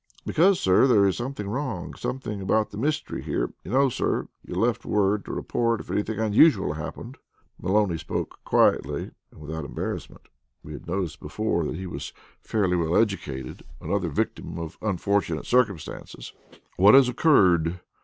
[0.25, 3.53] "Because, sir, there is something wrong something about the mystery here.
[3.63, 7.19] You know, sir, you left word to report if anything unusual happened."
[7.61, 10.23] Maloney spoke quietly, and without embarrassment.
[10.63, 16.33] We had noticed before that he was fairly well educated another victim of unfortunate circumstances.
[16.77, 17.79] "What has occurred?"